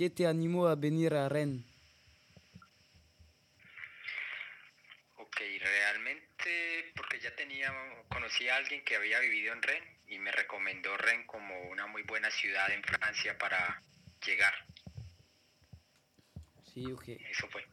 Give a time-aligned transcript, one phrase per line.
[0.00, 1.62] ¿qué te animó a venir a Rennes?
[5.16, 7.70] Ok, realmente porque ya tenía,
[8.08, 12.02] conocí a alguien que había vivido en Rennes y me recomendó Rennes como una muy
[12.04, 13.82] buena ciudad en Francia para
[14.24, 14.54] llegar.
[16.72, 17.08] Sí, ok.
[17.08, 17.66] Eso fue.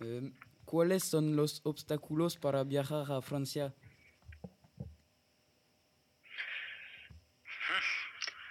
[0.00, 0.30] Eh,
[0.66, 3.74] ¿Cuáles son los obstáculos para viajar a Francia?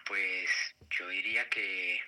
[0.08, 0.50] Pues
[0.90, 2.00] yo diría que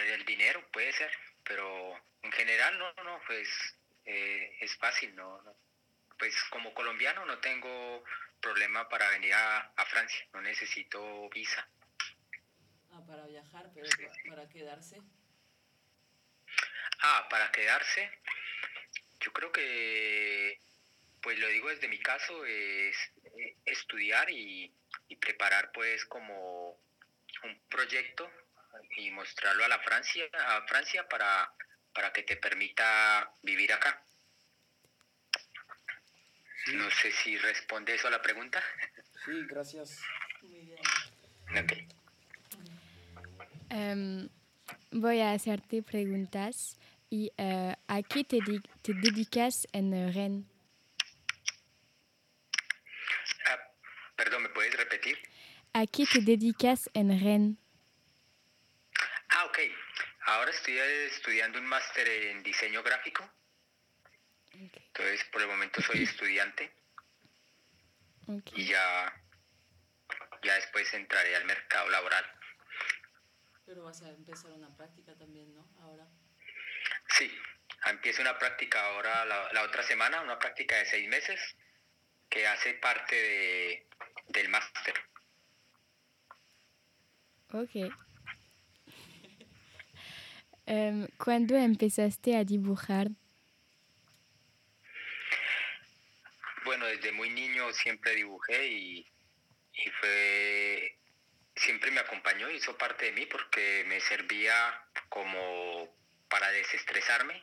[0.00, 1.10] el dinero puede ser,
[1.44, 3.48] pero en general no, no, pues
[4.04, 5.56] eh, es fácil, no, no.
[6.18, 8.04] Pues como colombiano no tengo
[8.40, 11.68] problema para venir a, a Francia, no necesito visa.
[12.90, 14.28] Ah, para viajar, pero Sí, pa- sí.
[14.28, 15.00] para quedarse.
[17.00, 18.10] Ah, para quedarse,
[19.20, 20.58] yo creo que,
[21.22, 22.96] pues lo digo desde mi caso, es
[23.36, 24.72] eh, estudiar y,
[25.08, 26.80] y preparar pues como
[27.44, 28.28] un proyecto
[28.96, 31.52] y mostrarlo a la Francia, a Francia para,
[31.94, 34.02] para que te permita vivir acá.
[36.74, 38.62] No sé si responde eso a la pregunta.
[39.24, 40.00] Sí, gracias.
[40.42, 41.88] Muy bien.
[43.70, 44.28] Em,
[44.90, 46.76] voy a hacerte preguntas.
[47.10, 50.44] ¿Y eh, a qué te, di- te dedicas en eh, Rennes?
[53.46, 53.58] Ah,
[54.14, 55.16] perdón, ¿me puedes repetir?
[55.72, 57.56] ¿A qué te dedicas en Rennes?
[60.28, 60.34] Ah.
[60.34, 63.28] Ahora estoy estudiando un máster en diseño gráfico.
[64.52, 66.70] Entonces, por el momento soy estudiante
[68.54, 69.12] y ya,
[70.42, 72.24] ya después entraré al mercado laboral.
[73.64, 75.66] Pero vas a empezar una práctica también, ¿no?
[75.80, 76.06] Ahora.
[77.16, 77.30] Sí,
[77.86, 81.40] empiezo una práctica ahora la, la otra semana, una práctica de seis meses
[82.28, 83.86] que hace parte de,
[84.28, 84.94] del máster.
[87.52, 88.07] Ok.
[90.70, 93.08] Em, ¿Cuándo empezaste a dibujar?
[96.66, 98.98] Bueno, desde muy niño siempre dibujé y,
[99.72, 100.98] y fue
[101.56, 104.54] siempre me acompañó, hizo parte de mí porque me servía
[105.08, 105.88] como
[106.28, 107.42] para desestresarme,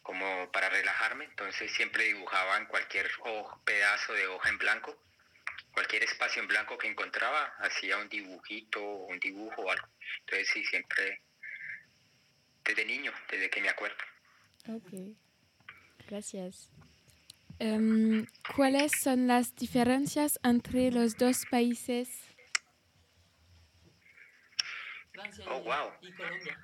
[0.00, 1.26] como para relajarme.
[1.26, 3.10] Entonces siempre dibujaba en cualquier
[3.66, 4.96] pedazo de hoja en blanco,
[5.72, 9.88] cualquier espacio en blanco que encontraba, hacía un dibujito, un dibujo o algo.
[10.20, 11.20] Entonces sí, siempre
[12.64, 13.96] desde niño, desde que me acuerdo.
[14.68, 15.16] Ok.
[16.08, 16.70] Gracias.
[17.58, 18.26] Em,
[18.56, 22.08] ¿Cuáles son las diferencias entre los dos países?
[25.12, 25.92] Francia Oh, y, wow.
[26.02, 26.58] y Colombia.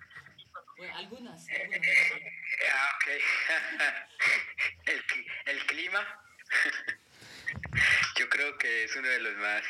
[0.77, 1.81] Bueno, algunas, algunas.
[2.73, 3.09] Ah, ok.
[4.87, 5.05] el,
[5.47, 6.25] el clima,
[8.19, 9.63] yo creo que es uno de los más,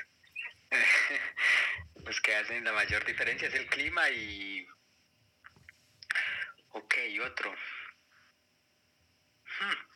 [2.06, 4.66] los que hacen la mayor diferencia es el clima y,
[6.70, 6.94] ok,
[7.24, 7.52] otro.
[9.60, 9.90] Hmm.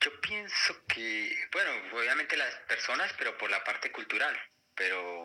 [0.00, 4.36] Yo pienso que, bueno, obviamente las personas, pero por la parte cultural,
[4.74, 5.24] pero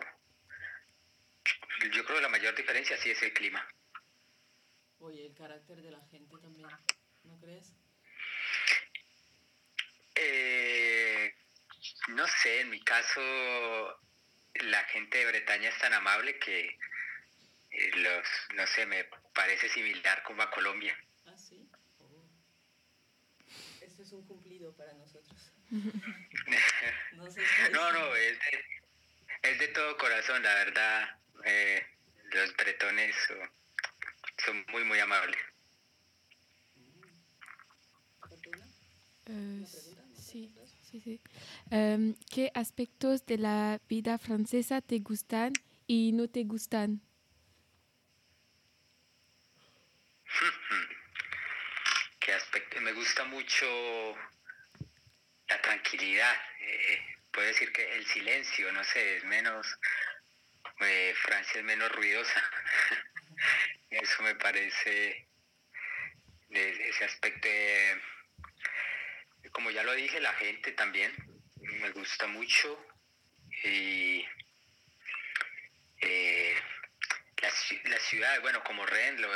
[1.91, 3.68] yo creo que la mayor diferencia sí es el clima.
[5.00, 6.70] Oye, el carácter de la gente también,
[7.24, 7.74] ¿no crees?
[10.16, 11.36] Eh,
[12.09, 13.22] no sé, en mi caso
[14.53, 16.78] la gente de Bretaña es tan amable que
[17.72, 20.96] eh, los, no sé, me parece similar como a Colombia.
[21.25, 21.69] Ah, sí.
[22.00, 22.24] Oh.
[23.81, 25.52] Esto es un cumplido para nosotros.
[27.14, 31.09] No sé si- No, no, es de, es de todo corazón, la verdad.
[31.46, 31.86] eh,
[32.34, 33.38] los bretones son,
[34.46, 35.40] son muy, muy amables.
[39.28, 39.66] Eh,
[40.20, 40.53] sí,
[40.90, 41.22] sí, sí.
[41.70, 45.53] Em, ¿Qué aspectos de la vida francesa te gustan
[45.88, 47.02] y no te gustan?
[52.20, 53.66] qué aspecto me gusta mucho
[55.47, 57.00] la tranquilidad eh,
[57.31, 59.66] puedo decir que el silencio no sé es menos
[60.81, 62.43] eh, Francia es menos ruidosa.
[63.90, 65.26] Eso me parece
[66.49, 68.02] de ese aspecto de-
[69.53, 71.14] como ya lo dije la gente también
[71.61, 72.78] me gusta mucho
[73.64, 74.26] y
[76.02, 76.55] eh,
[77.41, 79.29] las, ci- las ciudades, bueno, como Rennes, lo,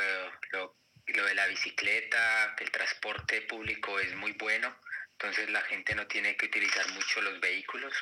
[0.52, 0.76] lo,
[1.16, 4.76] lo de la bicicleta, que el transporte público es muy bueno,
[5.12, 7.92] entonces la gente no tiene que utilizar mucho los vehículos,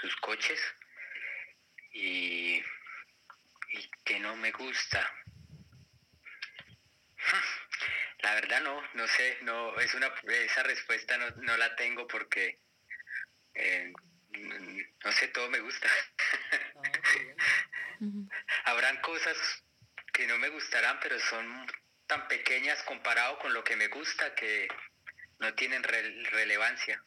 [0.00, 0.60] sus coches,
[1.92, 2.62] y,
[3.68, 5.12] y que no me gusta.
[8.20, 12.58] La verdad no, no sé, no es una esa respuesta no, no la tengo porque
[13.54, 13.92] eh,
[15.04, 15.88] no sé, todo me gusta.
[16.76, 16.92] Ah.
[18.64, 19.36] Habrán cosas
[20.16, 21.46] que no me gustarán, pero son
[22.06, 24.66] tan pequeñas comparado con lo que me gusta que
[25.40, 27.02] no tienen re- relevancia.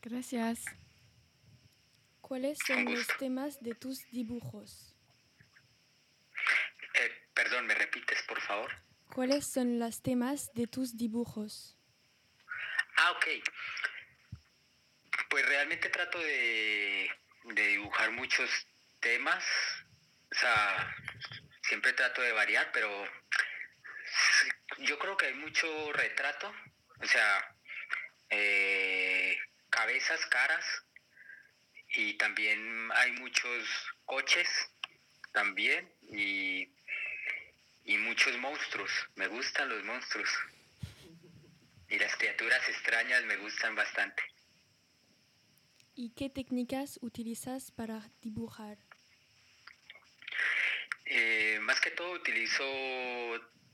[0.00, 0.64] Gracias.
[2.20, 4.94] ¿Cuáles son los temas de tus dibujos?
[6.94, 8.70] Eh, perdón, ¿me repites, por favor?
[9.14, 11.78] ¿Cuáles son los temas de tus dibujos?
[12.96, 13.26] Ah, ok.
[15.30, 17.10] Pues realmente trato de,
[17.44, 18.50] de dibujar muchos
[19.00, 19.42] temas.
[20.34, 20.96] O sea,
[21.62, 22.90] siempre trato de variar, pero
[24.78, 26.52] yo creo que hay mucho retrato.
[27.00, 27.56] O sea,
[28.30, 29.38] eh,
[29.70, 30.64] cabezas, caras.
[31.96, 33.68] Y también hay muchos
[34.04, 34.48] coches
[35.32, 35.94] también.
[36.02, 36.74] Y,
[37.84, 38.90] y muchos monstruos.
[39.14, 40.30] Me gustan los monstruos.
[41.88, 44.22] Y las criaturas extrañas me gustan bastante.
[45.94, 48.83] ¿Y qué técnicas utilizas para dibujar?
[51.64, 52.64] Más que todo utilizo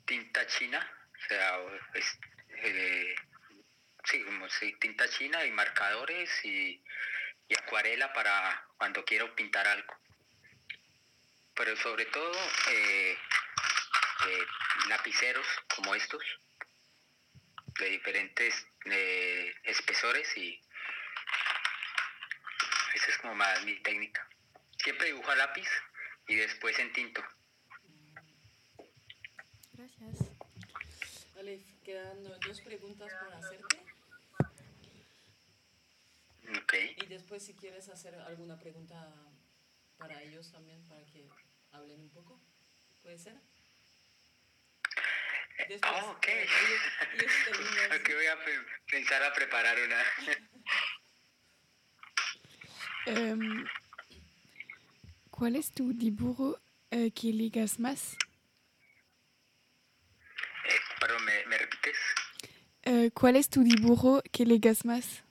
[0.05, 0.79] tinta china,
[1.13, 1.59] o sea,
[2.63, 3.15] eh,
[4.05, 6.83] sí, como sí, tinta china y marcadores y,
[7.49, 9.93] y acuarela para cuando quiero pintar algo.
[11.55, 12.33] Pero sobre todo
[12.71, 13.19] eh,
[14.29, 14.47] eh,
[14.89, 16.23] lapiceros como estos,
[17.81, 20.61] de diferentes eh, espesores y
[22.95, 24.29] esa es como más mi técnica.
[24.79, 25.69] Siempre dibujo a lápiz
[26.29, 27.25] y después en tinto.
[29.73, 30.31] Gracias.
[31.41, 33.79] Vale, quedan dos preguntas para hacerte.
[36.63, 36.75] Ok.
[37.03, 39.11] Y después si quieres hacer alguna pregunta
[39.97, 41.27] para ellos también, para que
[41.73, 42.39] hablen un poco.
[43.03, 43.37] ¿Puede ser?
[45.67, 46.27] Después, Ah, ok.
[46.29, 46.83] eh, ellos-
[47.15, 50.03] ellos terminan, Ok, voy a pe- pensar a preparar una.
[53.07, 53.67] Em,
[55.31, 56.61] ¿Cuál es tu dibujo
[56.91, 58.15] eh, que ligas más?
[60.67, 61.30] Eh, perdón.
[62.93, 65.23] Eh, ¿Cuál es tu dibujo que ligas más?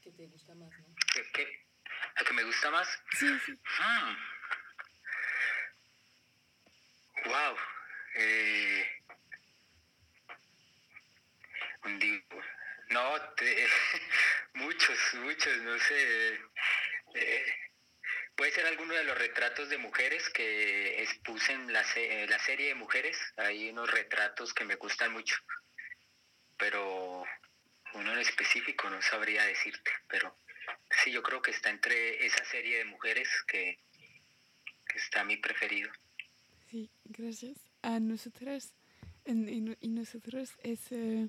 [0.00, 0.86] que te gusta más, ¿no?
[1.12, 1.66] ¿Qué, qué?
[2.14, 2.86] ¿A que me gusta más?
[3.18, 3.52] Sí, sí.
[3.52, 4.14] Hmm.
[7.24, 7.56] Wow.
[8.14, 8.86] Eh,
[11.84, 12.42] un dibujo.
[12.90, 13.66] No, te-
[14.54, 16.40] muchos, muchos, no sé.
[17.14, 17.44] Eh,
[18.36, 22.68] puede ser alguno de los retratos de mujeres que expuse en la, se- la serie
[22.68, 23.18] de mujeres.
[23.36, 25.34] Hay unos retratos que me gustan mucho.
[26.58, 27.24] Pero
[27.94, 29.90] uno en específico no sabría decirte.
[30.08, 30.36] Pero
[31.02, 33.78] sí, yo creo que está entre esa serie de mujeres que,
[34.86, 35.90] que está mi preferido.
[36.70, 37.56] Sí, gracias.
[37.82, 38.72] A nosotros,
[39.24, 41.28] en- en- y nosotros es eh,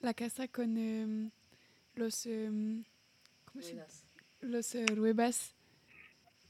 [0.00, 1.30] la casa con em,
[1.94, 2.84] los, em,
[3.44, 4.04] ¿cómo se Ruedas.
[4.40, 5.54] los eh, ruebas.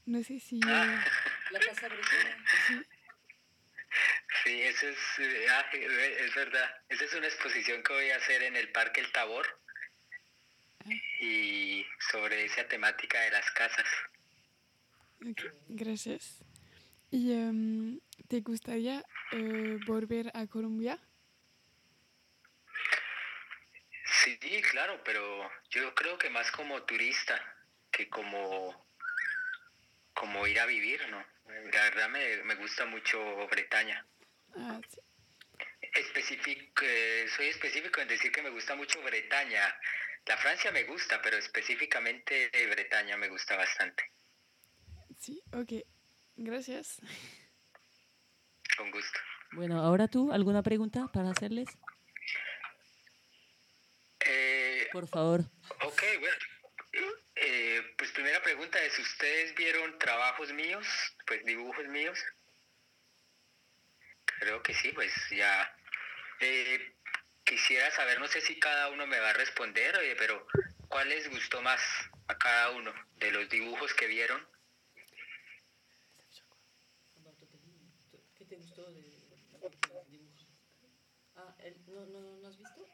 [0.05, 0.59] No sé si...
[0.65, 1.03] Ah.
[1.05, 2.45] eh, La casa británica.
[2.67, 2.75] sí.
[4.61, 6.69] Eso es, eh, ah, es verdad.
[6.87, 9.47] Esa es una exposición que voy a hacer en el Parque El Tabor
[11.19, 13.87] y sobre esa temática de las casas.
[15.67, 16.43] Gracias.
[17.09, 20.99] ¿Y em, te gustaría eh, volver a Colombia?
[24.23, 24.37] Sí,
[24.69, 27.35] claro, pero yo creo que más como turista
[27.91, 28.87] que como,
[30.13, 31.25] como ir a vivir, ¿no?
[31.47, 34.05] La verdad me, me gusta mucho Bretaña.
[34.55, 34.99] Ah, sí.
[35.93, 39.75] Específico, eh, soy específico en decir que me gusta mucho Bretaña.
[40.25, 44.03] La Francia me gusta, pero específicamente Bretaña me gusta bastante.
[45.19, 45.85] Sí, ok.
[46.35, 47.01] Gracias.
[48.77, 49.19] Con gusto.
[49.53, 51.67] Bueno, ahora tú, ¿alguna pregunta para hacerles?
[54.25, 55.41] Eh, Por favor.
[55.83, 56.37] ok, bueno.
[57.35, 60.87] Eh, pues primera pregunta es, ¿ustedes vieron trabajos míos?
[61.25, 62.19] Pues dibujos míos.
[64.41, 65.71] Creo que sí, pues ya.
[66.39, 66.95] Eh,
[67.45, 70.47] quisiera saber, no sé si cada uno me va a responder, oye, pero
[70.87, 71.79] ¿cuál les gustó más
[72.27, 74.43] a cada uno de los dibujos que vieron?
[78.35, 80.47] ¿Qué te gustó de de dibujos?
[81.35, 82.87] Ah, el- ¿no, no, ¿no has visto?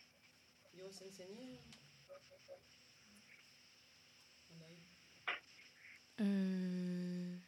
[0.74, 1.62] Yo os enseñé.
[4.52, 4.86] Anda ahí.
[6.20, 7.40] Euh...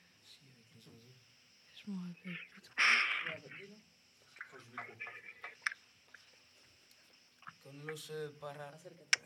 [7.64, 9.20] Con los, eh, para, Acércate.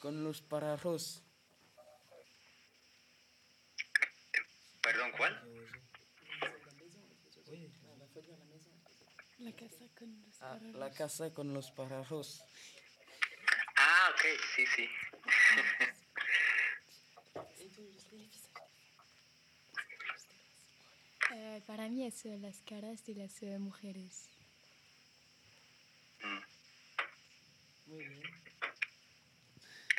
[0.00, 1.22] con los para arroz.
[4.82, 5.34] Perdón, ¿cuál?
[6.42, 6.48] Ah,
[9.38, 12.42] la casa con los Ah, la casa con los para arroz.
[13.76, 14.24] Ah, ok,
[14.56, 14.88] sí, sí.
[21.32, 24.28] Eh, para mí es las caras de las eh, mujeres.
[26.22, 26.40] Mm,
[27.86, 28.22] Muy bien.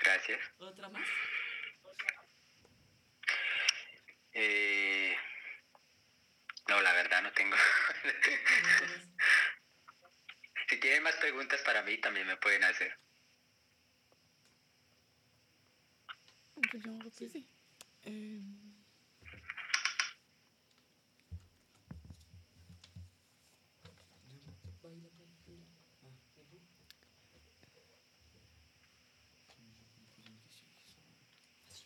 [0.04, 0.40] gracias.
[0.58, 1.08] ¿Otra más?
[4.34, 5.16] Eh,
[6.68, 7.56] no, la verdad no tengo.
[10.70, 12.98] si tienen más preguntas para mí, también me pueden hacer.
[16.56, 17.02] On peut lui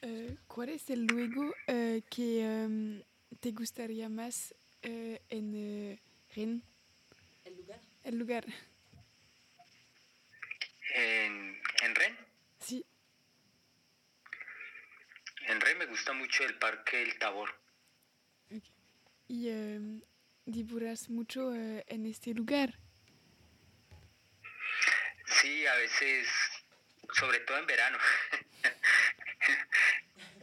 [0.06, 3.04] euh, ¿Cuál es el luego eh, que em,
[3.40, 6.00] te gustaría más eh, en eh,
[6.36, 6.64] Rennes?
[7.44, 7.80] El lugar.
[8.04, 8.46] El lugar.
[10.94, 12.18] En, en Ren,
[12.60, 12.86] Sí.
[15.48, 17.50] en Ren me gusta mucho el Parque El Tabor.
[19.28, 20.02] Y em,
[20.46, 22.80] dibujas mucho eh, en este lugar.
[25.42, 26.28] Sí, a veces,
[27.14, 27.98] sobre todo en verano.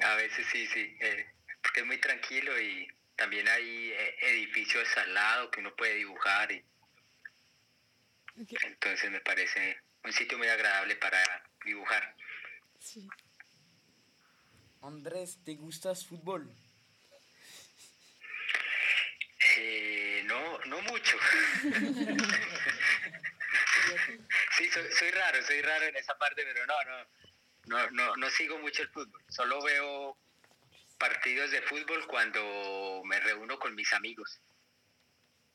[0.02, 1.26] a veces sí, sí, eh,
[1.62, 6.50] porque es muy tranquilo y también hay eh, edificios al lado que uno puede dibujar
[6.52, 6.64] y
[8.62, 11.22] entonces me parece un sitio muy agradable para
[11.64, 12.14] dibujar.
[12.78, 13.08] Sí.
[14.80, 16.50] Andrés, ¿te gustas fútbol?
[19.56, 21.16] Eh, no, no mucho.
[24.56, 27.06] sí, soy, soy raro, soy raro en esa parte, pero no, no,
[27.66, 29.22] no, no, no sigo mucho el fútbol.
[29.28, 30.16] Solo veo
[30.98, 34.40] partidos de fútbol cuando me reúno con mis amigos.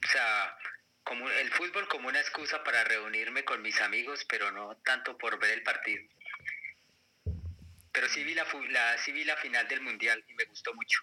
[0.04, 0.58] O sea,
[1.04, 5.40] como el fútbol como una excusa para reunirme con mis amigos, pero no tanto por
[5.40, 6.04] ver el partido.
[7.92, 11.02] Pero sí vi la, la, sí vi la final del mundial y me gustó mucho.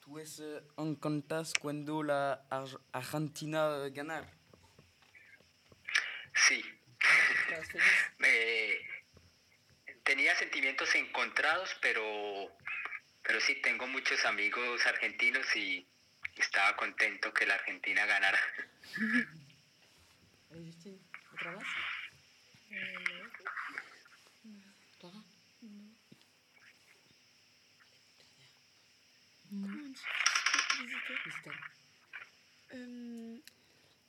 [0.00, 0.62] ¿Tú es, eh,
[1.60, 4.30] cuando la Ar- Argentina ganar?
[6.34, 6.62] Sí,
[8.24, 8.86] Eh,
[10.04, 12.50] tenía sentimientos encontrados, pero,
[13.22, 15.86] pero sí tengo muchos amigos argentinos y
[16.36, 18.40] estaba contento que la Argentina ganara.
[20.50, 21.58] ¿otra.
[32.70, 33.42] Em,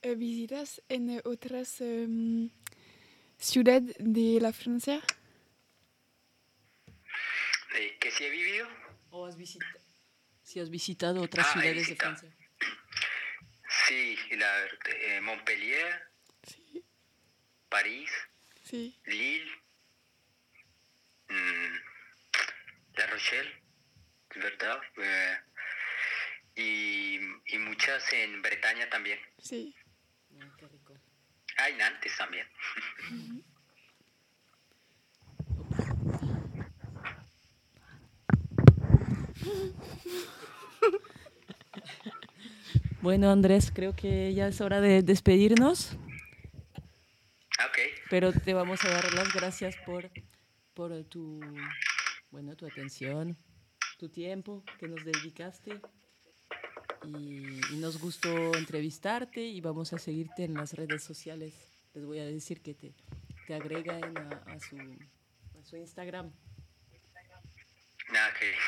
[0.01, 2.49] eh, ¿Visitas en otras em,
[3.45, 5.01] ciudades de la Francia?
[7.75, 8.67] Eh, que sí he vivido,
[9.09, 9.79] ¿O has visitado?
[10.43, 11.95] Si has visitado otras Ah, ciudades de.
[11.95, 12.29] Francia.
[13.87, 16.01] sí, la, eh, Montpellier,
[16.47, 16.83] Sí.
[17.69, 18.09] París,
[18.63, 18.99] Sí.
[19.05, 19.51] Lille,
[21.29, 21.75] mm,
[22.95, 23.51] La Rochelle,
[24.35, 24.79] ¿verdad?
[24.97, 25.37] Eh,
[26.55, 27.19] y,
[27.55, 29.19] y muchas en Bretaña también.
[29.39, 29.75] Sí.
[30.57, 30.93] Qué rico.
[31.57, 32.47] Ah, y Nantes también.
[43.01, 45.97] Bueno, Andrés, creo que ya es hora de despedirnos,
[48.09, 50.09] pero te vamos a dar las gracias por,
[50.73, 51.41] por tu,
[52.31, 53.35] bueno, tu atención,
[53.97, 55.81] tu tiempo que nos dedicaste
[57.05, 61.53] y, y nos gustó entrevistarte y vamos a seguirte en las redes sociales.
[61.93, 62.93] Les voy a decir que te,
[63.47, 66.31] te agreguen a, a su, a su Instagram.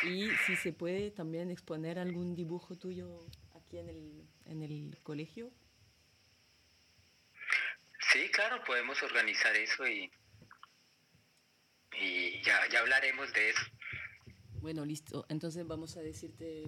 [0.04, 3.20] Y si se puede también exponer algún dibujo tuyo
[3.54, 5.51] aquí en el, en el colegio.
[8.12, 10.10] Sí, claro, podemos organizar eso y,
[12.01, 13.62] y ya, ya hablaremos de eso.
[14.62, 15.25] Bueno, listo.
[15.30, 16.65] Entonces vamos a decirte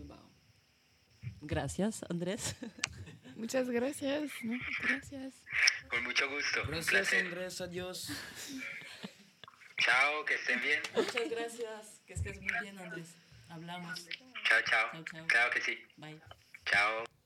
[1.42, 2.56] gracias, Andrés.
[3.36, 4.32] Muchas gracias.
[4.44, 4.58] ¿no?
[4.82, 5.34] Gracias.
[5.90, 6.64] Con mucho gusto.
[6.68, 7.14] Gracias.
[7.14, 8.10] Andrés, adiós.
[9.78, 10.82] Chao, que estén bien.
[10.96, 12.02] Muchas gracias.
[12.08, 13.16] Que estés muy bien, Andrés.
[13.50, 14.08] Hablamos.
[14.44, 14.92] Chao, chao.
[14.92, 15.28] Chao, chao.
[15.28, 15.78] Claro que sí.
[15.98, 16.20] Bye.
[16.66, 17.17] Chao.